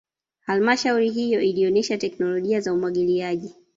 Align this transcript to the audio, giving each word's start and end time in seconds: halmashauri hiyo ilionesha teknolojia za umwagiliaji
halmashauri 0.39 1.09
hiyo 1.09 1.41
ilionesha 1.41 1.97
teknolojia 1.97 2.61
za 2.61 2.73
umwagiliaji 2.73 3.55